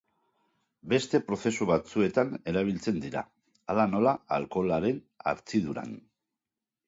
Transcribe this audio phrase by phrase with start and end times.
[0.93, 3.23] Beste prozesu batzuetan erabiltzen dira,
[3.73, 4.97] hala nola alkoholaren
[5.33, 5.93] hartziduran.